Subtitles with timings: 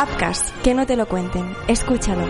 [0.00, 1.56] Upcast, que no te lo cuenten.
[1.66, 2.24] Escúchalo.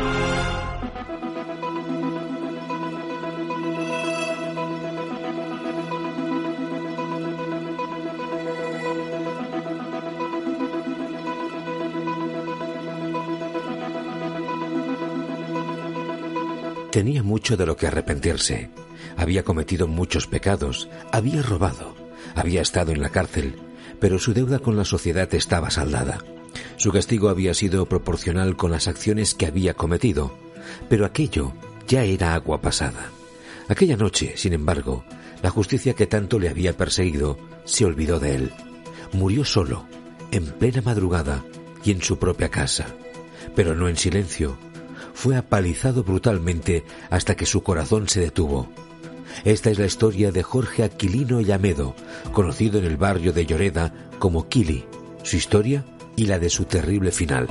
[16.91, 18.71] Tenía mucho de lo que arrepentirse.
[19.19, 21.95] Había cometido muchos pecados, había robado,
[22.35, 23.57] había estado en la cárcel,
[24.01, 26.19] pero su deuda con la sociedad estaba saldada.
[26.79, 30.33] Su castigo había sido proporcional con las acciones que había cometido,
[30.89, 31.53] pero aquello
[31.89, 33.11] ya era agua pasada.
[33.69, 35.05] Aquella noche, sin embargo,
[35.43, 38.53] la justicia que tanto le había perseguido se olvidó de él.
[39.13, 39.87] Murió solo,
[40.31, 41.45] en plena madrugada
[41.85, 42.87] y en su propia casa,
[43.57, 44.57] pero no en silencio.
[45.15, 48.71] Fue apalizado brutalmente hasta que su corazón se detuvo.
[49.45, 51.97] Esta es la historia de Jorge Aquilino Llamedo,
[52.33, 54.85] conocido en el barrio de Lloreda como Kili.
[55.25, 55.85] Su historia
[56.19, 57.47] y la de su terrible final.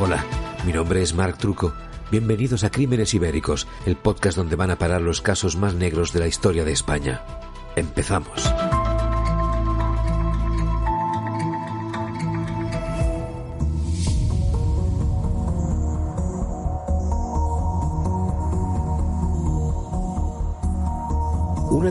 [0.00, 0.24] Hola,
[0.64, 1.74] mi nombre es Marc Truco.
[2.10, 6.20] Bienvenidos a Crímenes Ibéricos, el podcast donde van a parar los casos más negros de
[6.20, 7.20] la historia de España.
[7.76, 8.50] Empezamos.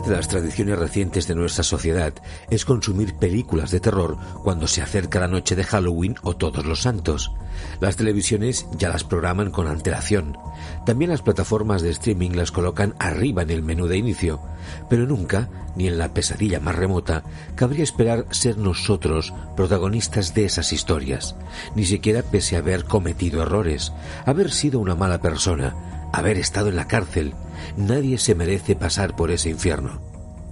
[0.00, 2.14] Una de las tradiciones recientes de nuestra sociedad
[2.48, 6.80] es consumir películas de terror cuando se acerca la noche de Halloween o Todos los
[6.80, 7.32] Santos.
[7.80, 10.38] Las televisiones ya las programan con antelación.
[10.86, 14.40] También las plataformas de streaming las colocan arriba en el menú de inicio.
[14.88, 17.22] Pero nunca, ni en la pesadilla más remota,
[17.54, 21.36] cabría esperar ser nosotros protagonistas de esas historias.
[21.74, 23.92] Ni siquiera pese a haber cometido errores,
[24.24, 27.34] haber sido una mala persona, haber estado en la cárcel.
[27.76, 30.00] Nadie se merece pasar por ese infierno.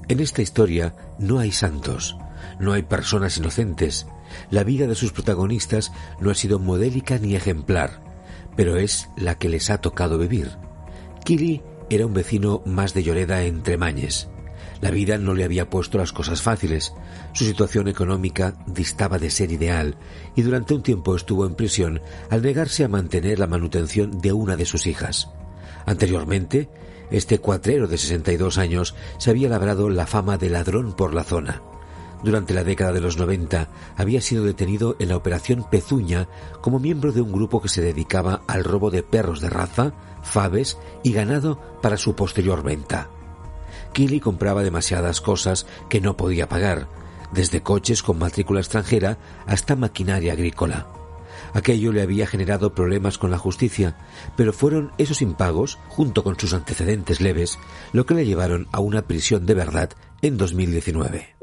[0.08, 2.16] En esta historia no hay santos,
[2.58, 4.06] no hay personas inocentes.
[4.50, 8.02] La vida de sus protagonistas no ha sido modélica ni ejemplar,
[8.56, 10.50] pero es la que les ha tocado vivir.
[11.24, 14.28] Kili era un vecino más de Lloreda entre Mañes.
[14.80, 16.92] La vida no le había puesto las cosas fáciles.
[17.32, 19.96] Su situación económica distaba de ser ideal
[20.36, 24.56] y durante un tiempo estuvo en prisión al negarse a mantener la manutención de una
[24.56, 25.28] de sus hijas.
[25.88, 26.68] Anteriormente,
[27.10, 31.62] este cuatrero de 62 años se había labrado la fama de ladrón por la zona.
[32.22, 36.28] Durante la década de los 90 había sido detenido en la Operación Pezuña
[36.60, 40.76] como miembro de un grupo que se dedicaba al robo de perros de raza, faves
[41.02, 43.08] y ganado para su posterior venta.
[43.94, 46.86] Kili compraba demasiadas cosas que no podía pagar,
[47.32, 49.16] desde coches con matrícula extranjera
[49.46, 50.97] hasta maquinaria agrícola.
[51.54, 53.96] Aquello le había generado problemas con la justicia,
[54.36, 57.58] pero fueron esos impagos, junto con sus antecedentes leves,
[57.92, 59.90] lo que le llevaron a una prisión de verdad
[60.22, 61.38] en 2019.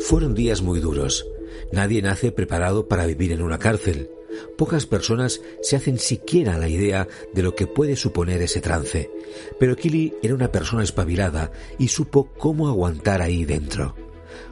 [0.00, 1.26] Fueron días muy duros.
[1.72, 4.08] Nadie nace preparado para vivir en una cárcel.
[4.56, 9.10] Pocas personas se hacen siquiera la idea de lo que puede suponer ese trance,
[9.58, 13.94] pero Kili era una persona espabilada y supo cómo aguantar ahí dentro.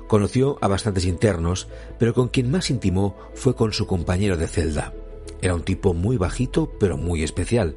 [0.06, 1.68] Conoció a bastantes internos,
[1.98, 4.92] pero con quien más intimó fue con su compañero de celda.
[5.40, 7.76] Era un tipo muy bajito, pero muy especial.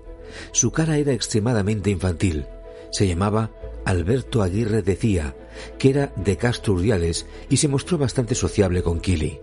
[0.51, 2.45] Su cara era extremadamente infantil.
[2.91, 3.51] Se llamaba
[3.85, 5.35] Alberto Aguirre Decía,
[5.79, 9.39] que era de Castro Urdiales y se mostró bastante sociable con Kili.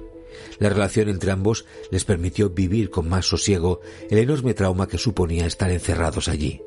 [0.59, 5.47] La relación entre ambos les permitió vivir con más sosiego el enorme trauma que suponía
[5.47, 6.60] estar encerrados allí.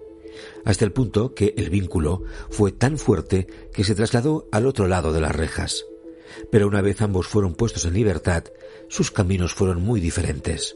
[0.65, 5.13] Hasta el punto que el vínculo fue tan fuerte que se trasladó al otro lado
[5.13, 5.85] de las rejas.
[6.51, 8.43] Pero una vez ambos fueron puestos en libertad,
[8.89, 10.75] sus caminos fueron muy diferentes.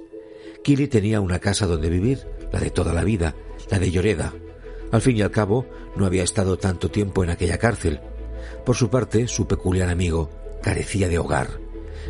[0.63, 3.35] Kili tenía una casa donde vivir, la de toda la vida,
[3.69, 4.33] la de Lloreda.
[4.91, 7.99] Al fin y al cabo, no había estado tanto tiempo en aquella cárcel.
[8.65, 10.29] Por su parte, su peculiar amigo
[10.61, 11.59] carecía de hogar.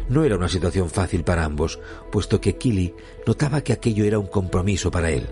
[0.09, 1.79] No era una situación fácil para ambos,
[2.11, 2.93] puesto que Kili
[3.25, 5.27] notaba que aquello era un compromiso para él.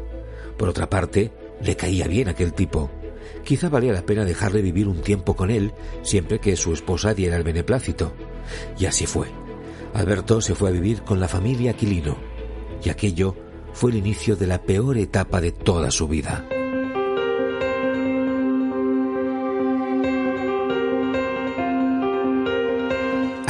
[0.58, 2.90] Por otra parte, le caía bien aquel tipo.
[3.44, 7.38] Quizá valía la pena dejarle vivir un tiempo con él, siempre que su esposa diera
[7.38, 8.14] el beneplácito.
[8.78, 9.28] Y así fue.
[9.94, 12.17] Alberto se fue a vivir con la familia Aquilino,
[12.84, 13.35] y aquello
[13.73, 16.46] fue el inicio de la peor etapa de toda su vida.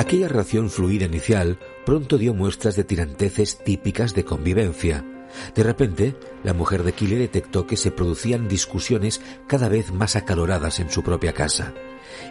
[0.10, 5.06] Aquella relación fluida inicial pronto dio muestras de tiranteces típicas de convivencia.
[5.54, 10.80] De repente, la mujer de Kili detectó que se producían discusiones cada vez más acaloradas
[10.80, 11.76] en su propia casa.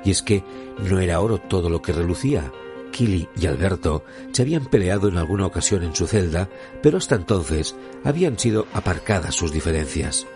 [0.04, 0.42] Y es que
[0.90, 2.52] no era oro todo lo que relucía.
[2.90, 4.02] Kili y Alberto
[4.32, 6.48] se habían peleado en alguna ocasión en su celda,
[6.82, 10.26] pero hasta entonces habían sido aparcadas sus diferencias.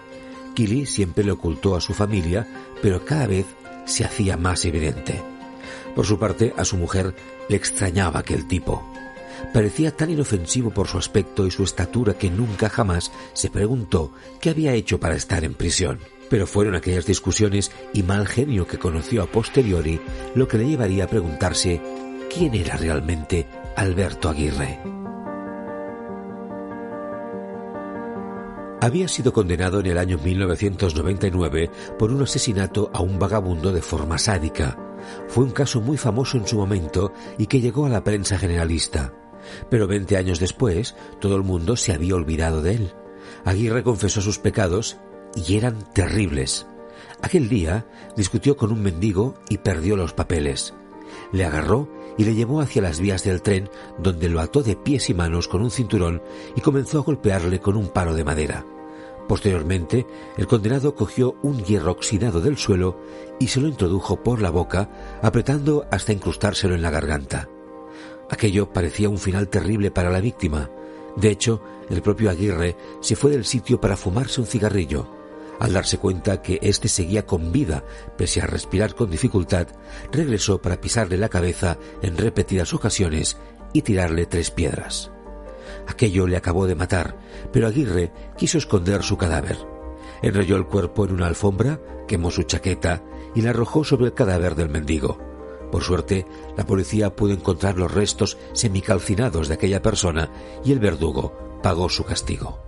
[0.54, 2.46] Kili siempre le ocultó a su familia,
[2.80, 3.46] pero cada vez
[3.84, 5.31] se hacía más evidente.
[5.94, 7.14] Por su parte, a su mujer
[7.48, 8.82] le extrañaba aquel tipo.
[9.52, 14.50] Parecía tan inofensivo por su aspecto y su estatura que nunca jamás se preguntó qué
[14.50, 15.98] había hecho para estar en prisión.
[16.30, 20.00] Pero fueron aquellas discusiones y mal genio que conoció a posteriori
[20.34, 21.82] lo que le llevaría a preguntarse
[22.32, 23.46] quién era realmente
[23.76, 24.80] Alberto Aguirre.
[28.80, 34.18] Había sido condenado en el año 1999 por un asesinato a un vagabundo de forma
[34.18, 34.76] sádica.
[35.28, 39.12] Fue un caso muy famoso en su momento y que llegó a la prensa generalista.
[39.70, 42.92] Pero veinte años después, todo el mundo se había olvidado de él.
[43.44, 44.98] Aguirre confesó sus pecados
[45.34, 46.66] y eran terribles.
[47.22, 50.74] Aquel día discutió con un mendigo y perdió los papeles.
[51.32, 51.88] Le agarró
[52.18, 53.68] y le llevó hacia las vías del tren,
[53.98, 56.22] donde lo ató de pies y manos con un cinturón
[56.56, 58.66] y comenzó a golpearle con un palo de madera.
[59.28, 63.00] Posteriormente, el condenado cogió un hierro oxidado del suelo
[63.38, 64.90] y se lo introdujo por la boca,
[65.22, 67.48] apretando hasta incrustárselo en la garganta.
[68.30, 70.70] Aquello parecía un final terrible para la víctima.
[71.16, 75.06] De hecho, el propio Aguirre se fue del sitio para fumarse un cigarrillo.
[75.60, 77.84] Al darse cuenta que éste seguía con vida,
[78.16, 79.68] pese a respirar con dificultad,
[80.10, 83.36] regresó para pisarle la cabeza en repetidas ocasiones
[83.72, 85.11] y tirarle tres piedras.
[85.86, 87.16] Aquello le acabó de matar,
[87.52, 89.58] pero Aguirre quiso esconder su cadáver.
[90.22, 93.02] Enrolló el cuerpo en una alfombra, quemó su chaqueta
[93.34, 95.18] y la arrojó sobre el cadáver del mendigo.
[95.70, 96.26] Por suerte,
[96.56, 100.30] la policía pudo encontrar los restos semicalcinados de aquella persona
[100.64, 102.62] y el verdugo pagó su castigo.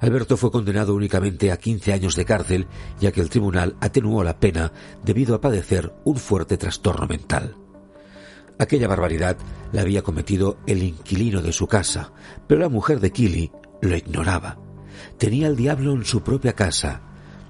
[0.00, 2.66] Alberto fue condenado únicamente a 15 años de cárcel,
[3.00, 4.72] ya que el tribunal atenuó la pena
[5.04, 7.56] debido a padecer un fuerte trastorno mental.
[8.58, 9.36] Aquella barbaridad
[9.72, 12.12] la había cometido el inquilino de su casa,
[12.46, 14.58] pero la mujer de Kili lo ignoraba.
[15.18, 17.02] Tenía el diablo en su propia casa.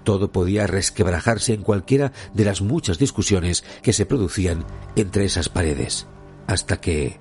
[0.03, 4.65] Todo podía resquebrajarse en cualquiera de las muchas discusiones que se producían
[4.97, 6.06] entre esas paredes,
[6.47, 7.21] hasta que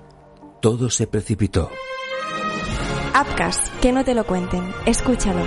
[0.60, 1.70] todo se precipitó.
[3.14, 4.72] Upcast, que no te lo cuenten.
[4.86, 5.40] Escúchalo.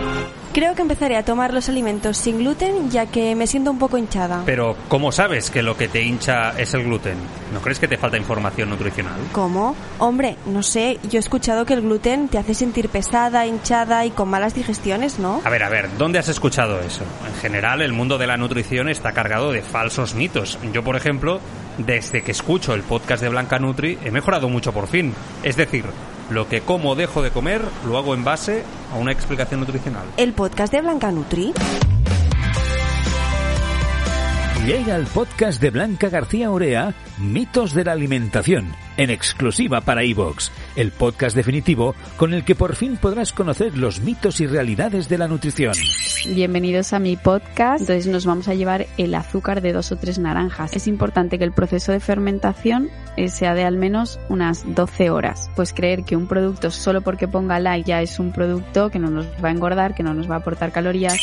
[0.53, 3.97] Creo que empezaré a tomar los alimentos sin gluten ya que me siento un poco
[3.97, 4.41] hinchada.
[4.45, 7.17] Pero, ¿cómo sabes que lo que te hincha es el gluten?
[7.53, 9.19] ¿No crees que te falta información nutricional?
[9.33, 9.75] ¿Cómo?
[9.99, 14.11] Hombre, no sé, yo he escuchado que el gluten te hace sentir pesada, hinchada y
[14.11, 15.41] con malas digestiones, ¿no?
[15.43, 17.03] A ver, a ver, ¿dónde has escuchado eso?
[17.27, 20.57] En general, el mundo de la nutrición está cargado de falsos mitos.
[20.73, 21.39] Yo, por ejemplo,
[21.77, 25.13] desde que escucho el podcast de Blanca Nutri, he mejorado mucho por fin.
[25.43, 25.85] Es decir,
[26.29, 30.05] lo que como o dejo de comer lo hago en base a una explicación nutricional.
[30.17, 31.53] ¿El podcast de Blanca Nutri?
[34.65, 40.51] Llega el podcast de Blanca García Orea, Mitos de la Alimentación, en exclusiva para iVox,
[40.77, 45.17] el podcast definitivo con el que por fin podrás conocer los mitos y realidades de
[45.17, 45.73] la nutrición.
[46.33, 47.81] Bienvenidos a mi podcast.
[47.81, 50.73] Entonces nos vamos a llevar el azúcar de dos o tres naranjas.
[50.73, 55.49] Es importante que el proceso de fermentación eh, sea de al menos unas 12 horas.
[55.55, 59.09] Pues creer que un producto solo porque ponga light ya es un producto que no
[59.09, 61.17] nos va a engordar, que no nos va a aportar calorías.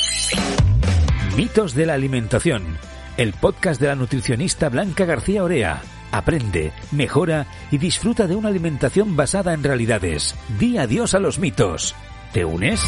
[1.36, 2.76] Mitos de la Alimentación,
[3.16, 5.80] el podcast de la nutricionista Blanca García Orea.
[6.14, 10.36] Aprende, mejora y disfruta de una alimentación basada en realidades.
[10.60, 11.96] Di adiós a los mitos.
[12.32, 12.80] ¿Te unes?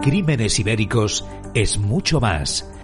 [0.00, 2.66] Crímenes Ibéricos es mucho más.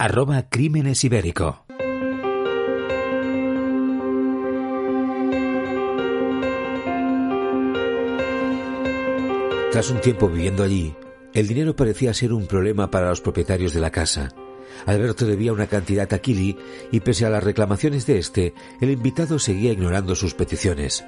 [0.00, 1.66] arroba Crímenes Ibérico.
[9.70, 10.96] Tras un tiempo viviendo allí,
[11.34, 14.30] el dinero parecía ser un problema para los propietarios de la casa.
[14.86, 16.56] Alberto debía una cantidad a Kili
[16.90, 21.04] y pese a las reclamaciones de este, el invitado seguía ignorando sus peticiones.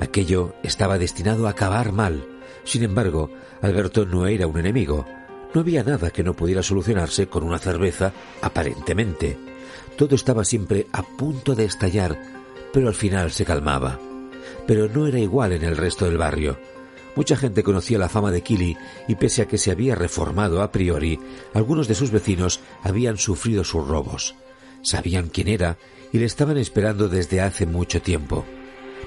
[0.00, 2.26] Aquello estaba destinado a acabar mal.
[2.64, 3.30] Sin embargo,
[3.62, 5.06] Alberto no era un enemigo.
[5.54, 9.38] No había nada que no pudiera solucionarse con una cerveza, aparentemente.
[9.96, 12.20] Todo estaba siempre a punto de estallar,
[12.72, 14.00] pero al final se calmaba.
[14.66, 16.58] Pero no era igual en el resto del barrio.
[17.14, 20.72] Mucha gente conocía la fama de Kili y pese a que se había reformado a
[20.72, 21.20] priori,
[21.52, 24.34] algunos de sus vecinos habían sufrido sus robos.
[24.82, 25.78] Sabían quién era
[26.12, 28.44] y le estaban esperando desde hace mucho tiempo.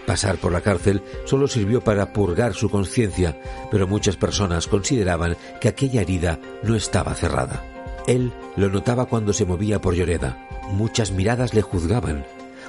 [0.06, 3.40] Pasar por la cárcel solo sirvió para purgar su conciencia,
[3.72, 7.64] pero muchas personas consideraban que aquella herida no estaba cerrada.
[8.08, 10.48] Él lo notaba cuando se movía por Lloreda.
[10.72, 12.26] Muchas miradas le juzgaban,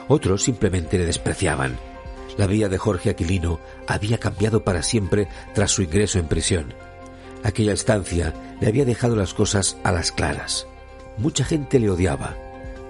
[0.08, 1.78] otros simplemente le despreciaban.
[2.36, 6.74] La vida de Jorge Aquilino había cambiado para siempre tras su ingreso en prisión.
[7.44, 10.66] Aquella estancia le había dejado las cosas a las claras.
[11.18, 12.36] Mucha gente le odiaba.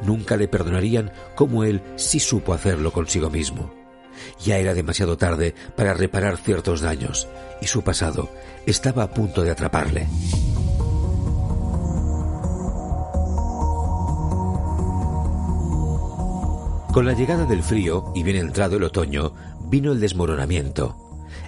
[0.02, 3.77] Nunca le perdonarían como él sí supo hacerlo consigo mismo.
[4.44, 7.28] Ya era demasiado tarde para reparar ciertos daños,
[7.60, 8.30] y su pasado
[8.66, 10.06] estaba a punto de atraparle.
[16.92, 20.96] Con la llegada del frío y bien entrado el otoño, vino el desmoronamiento.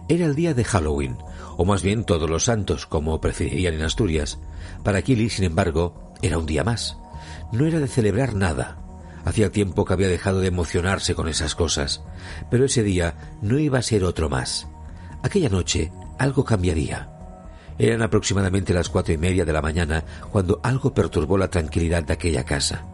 [0.09, 1.17] Era el día de Halloween,
[1.57, 4.39] o más bien todos los santos, como preferirían en Asturias.
[4.85, 6.99] Para Kili, sin embargo, era un día más.
[7.53, 8.79] No era de celebrar nada.
[9.25, 12.03] Hacía tiempo que había dejado de emocionarse con esas cosas,
[12.50, 14.67] pero ese día no iba a ser otro más.
[15.23, 17.11] Aquella noche algo cambiaría.
[17.79, 22.12] Eran aproximadamente las cuatro y media de la mañana cuando algo perturbó la tranquilidad de
[22.12, 22.85] aquella casa.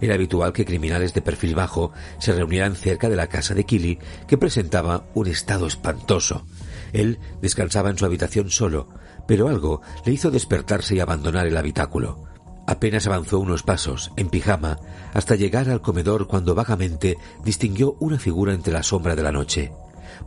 [0.00, 3.98] Era habitual que criminales de perfil bajo se reunieran cerca de la casa de Kili,
[4.26, 6.44] que presentaba un estado espantoso.
[6.92, 8.88] Él descansaba en su habitación solo,
[9.26, 12.33] pero algo le hizo despertarse y abandonar el habitáculo.
[12.66, 14.78] Apenas avanzó unos pasos, en pijama,
[15.12, 19.72] hasta llegar al comedor cuando vagamente distinguió una figura entre la sombra de la noche.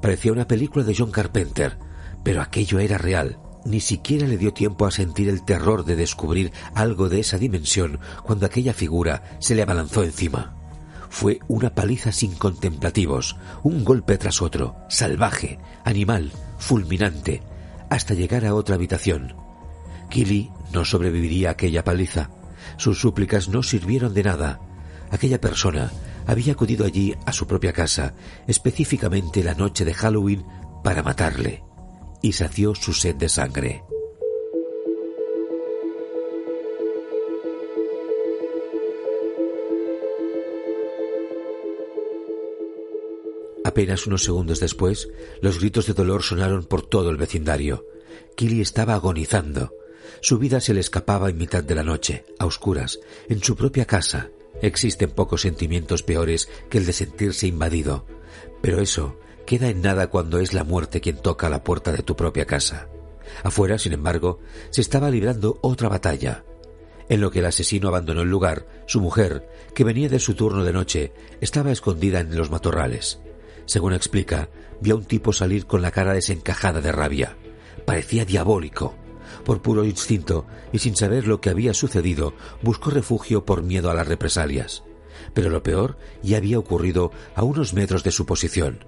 [0.01, 1.77] Parecía una película de John Carpenter,
[2.24, 3.39] pero aquello era real.
[3.65, 8.00] Ni siquiera le dio tiempo a sentir el terror de descubrir algo de esa dimensión
[8.24, 10.56] cuando aquella figura se le abalanzó encima.
[11.10, 17.41] Fue una paliza sin contemplativos, un golpe tras otro, salvaje, animal, fulminante,
[17.89, 19.47] hasta llegar a otra habitación.
[20.10, 22.30] Kili no sobreviviría a aquella paliza.
[22.78, 24.60] Sus súplicas no sirvieron de nada.
[25.12, 25.92] Aquella persona
[26.26, 28.14] había acudido allí a su propia casa,
[28.48, 30.46] específicamente la noche de Halloween,
[30.84, 31.64] para matarle,
[32.22, 33.84] y sació su sed de sangre.
[43.64, 45.10] Apenas unos segundos después,
[45.42, 47.86] los gritos de dolor sonaron por todo el vecindario.
[48.36, 49.76] Kili estaba agonizando.
[50.22, 53.00] Su vida se le escapaba en mitad de la noche, a oscuras,
[53.30, 54.30] en su propia casa.
[54.62, 58.06] Existen pocos sentimientos peores que el de sentirse invadido,
[58.62, 62.16] pero eso queda en nada cuando es la muerte quien toca la puerta de tu
[62.16, 62.89] propia casa.
[63.44, 64.39] Afuera, sin embargo,
[64.72, 66.44] se estaba librando otra batalla.
[67.10, 70.63] En lo que el asesino abandonó el lugar, su mujer, que venía de su turno
[70.63, 73.20] de noche, estaba escondida en los matorrales.
[73.66, 74.50] Según explica,
[74.82, 77.38] vio a un tipo salir con la cara desencajada de rabia.
[77.86, 78.96] Parecía diabólico.
[79.48, 83.94] Por puro instinto y sin saber lo que había sucedido, buscó refugio por miedo a
[83.94, 84.84] las represalias.
[85.34, 88.84] Pero lo peor ya había ocurrido a unos metros de su posición.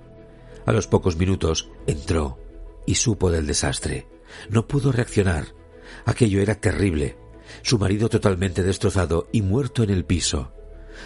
[0.65, 2.39] A los pocos minutos entró
[2.85, 4.09] y supo del desastre.
[4.49, 5.55] No pudo reaccionar.
[6.03, 7.15] Aquello era terrible.
[7.61, 10.51] Su marido totalmente destrozado y muerto en el piso.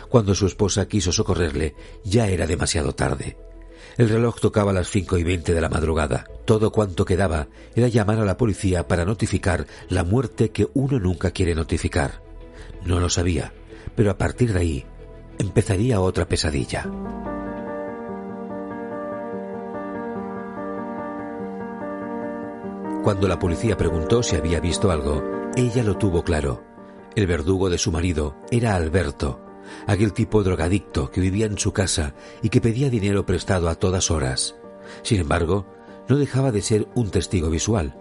[0.10, 3.38] Cuando su esposa quiso socorrerle, ya era demasiado tarde.
[3.98, 6.26] El reloj tocaba las cinco y veinte de la madrugada.
[6.46, 11.32] Todo cuanto quedaba era llamar a la policía para notificar la muerte que uno nunca
[11.32, 12.22] quiere notificar.
[12.86, 13.54] No lo sabía,
[13.96, 14.86] pero a partir de ahí
[15.38, 16.90] empezaría otra pesadilla.
[23.04, 25.22] Cuando la policía preguntó si había visto algo,
[25.56, 26.64] ella lo tuvo claro.
[27.16, 29.40] El verdugo de su marido era Alberto,
[29.88, 34.12] aquel tipo drogadicto que vivía en su casa y que pedía dinero prestado a todas
[34.12, 34.56] horas.
[35.02, 35.66] Sin embargo,
[36.08, 37.98] no dejaba de ser un testigo visual.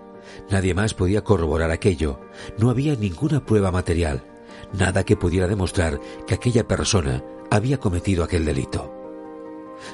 [0.50, 2.20] Nadie más podía corroborar aquello.
[2.58, 4.24] No había ninguna prueba material,
[4.72, 8.92] nada que pudiera demostrar que aquella persona había cometido aquel delito.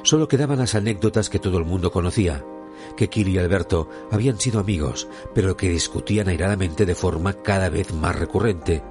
[0.03, 2.45] Solo quedaban las anécdotas que todo el mundo conocía,
[2.97, 7.93] que Kili y Alberto habían sido amigos, pero que discutían airadamente de forma cada vez
[7.93, 8.83] más recurrente,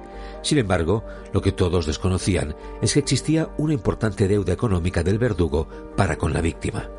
[0.42, 5.68] sin embargo, lo que todos desconocían es que existía una importante deuda económica del verdugo
[5.96, 6.90] para con la víctima.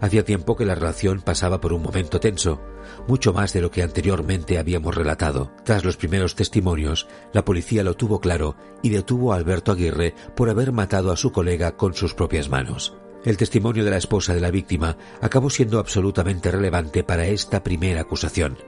[0.00, 2.60] Hacía tiempo que la relación pasaba por un momento tenso,
[3.06, 5.50] mucho más de lo que anteriormente habíamos relatado.
[5.64, 10.50] Tras los primeros testimonios, la policía lo tuvo claro y detuvo a Alberto Aguirre por
[10.50, 12.96] haber matado a su colega con sus propias manos.
[13.24, 18.02] El testimonio de la esposa de la víctima acabó siendo absolutamente relevante para esta primera
[18.02, 18.58] acusación.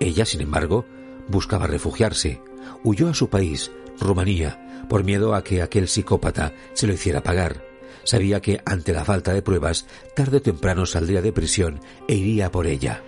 [0.00, 0.84] Ella, sin embargo,
[1.28, 2.42] buscaba refugiarse,
[2.84, 7.64] huyó a su país, Rumanía, por miedo a que aquel psicópata se lo hiciera pagar.
[8.04, 12.50] Sabía que ante la falta de pruebas, tarde o temprano saldría de prisión e iría
[12.50, 13.02] por ella.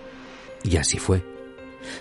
[0.63, 1.23] Y así fue.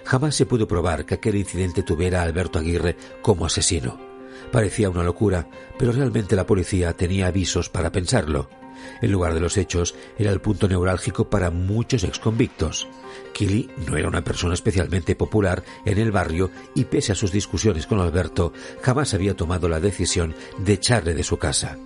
[0.04, 3.98] Jamás se pudo probar que aquel incidente tuviera a Alberto Aguirre como asesino.
[4.52, 8.48] Parecía una locura, pero realmente la policía tenía avisos para pensarlo.
[9.00, 12.88] El lugar de los hechos era el punto neurálgico para muchos exconvictos.
[13.32, 17.86] Kili no era una persona especialmente popular en el barrio y pese a sus discusiones
[17.86, 21.76] con Alberto, jamás había tomado la decisión de echarle de su casa.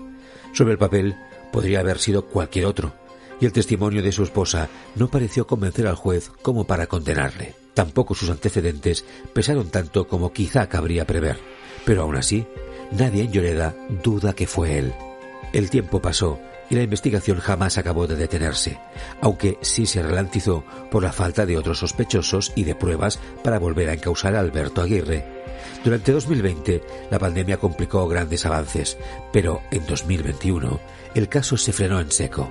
[0.53, 1.17] Sobre el papel
[1.53, 2.95] podría haber sido cualquier otro,
[3.41, 7.55] y el testimonio de su esposa no pareció convencer al juez como para condenarle.
[7.75, 11.39] Tampoco sus antecedentes pesaron tanto como quizá cabría prever,
[11.85, 12.47] pero aún así,
[12.91, 14.93] nadie en Lloreda duda que fue él.
[15.53, 16.41] El tiempo pasó
[16.71, 18.79] y la investigación jamás acabó de detenerse,
[19.21, 23.89] aunque sí se ralentizó por la falta de otros sospechosos y de pruebas para volver
[23.89, 25.25] a encausar a Alberto Aguirre.
[25.85, 28.99] Durante 2020 la pandemia complicó grandes avances,
[29.33, 30.81] pero en 2021
[31.15, 32.49] el caso se frenó en seco.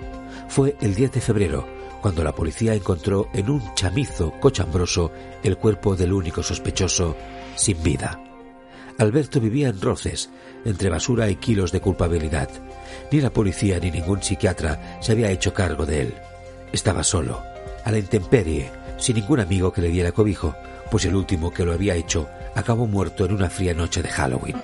[0.47, 1.67] Fue el 10 de febrero
[2.01, 5.11] cuando la policía encontró en un chamizo cochambroso
[5.43, 7.15] el cuerpo del único sospechoso
[7.55, 8.26] sin vida.
[8.97, 10.29] Alberto vivía en roces,
[10.65, 12.49] entre basura y kilos de culpabilidad.
[13.11, 16.13] Ni la policía ni ningún psiquiatra se había hecho cargo de él.
[16.73, 17.41] Estaba solo,
[17.85, 20.55] a la intemperie, sin ningún amigo que le diera cobijo,
[20.89, 24.55] pues el último que lo había hecho acabó muerto en una fría noche de Halloween.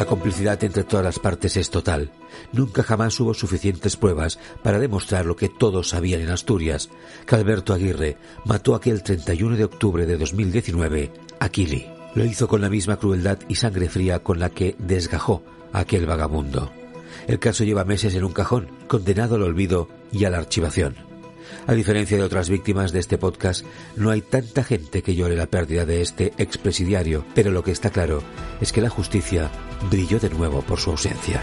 [0.00, 2.10] La complicidad entre todas las partes es total.
[2.54, 6.88] Nunca jamás hubo suficientes pruebas para demostrar lo que todos sabían en Asturias,
[7.26, 8.16] que Alberto Aguirre
[8.46, 11.86] mató aquel 31 de octubre de 2019 a Kili.
[12.14, 16.06] Lo hizo con la misma crueldad y sangre fría con la que desgajó a aquel
[16.06, 16.72] vagabundo.
[17.26, 21.09] El caso lleva meses en un cajón, condenado al olvido y a la archivación.
[21.66, 23.64] A diferencia de otras víctimas de este podcast,
[23.96, 27.90] no hay tanta gente que llore la pérdida de este expresidiario, pero lo que está
[27.90, 28.22] claro
[28.60, 29.50] es que la justicia
[29.90, 31.42] brilló de nuevo por su ausencia.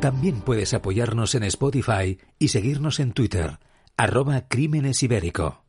[0.00, 3.58] También puedes apoyarnos en Spotify y seguirnos en Twitter,
[3.96, 5.62] arroba Crímenes Ibérico.